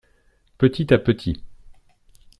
[0.57, 1.43] Petit à petit.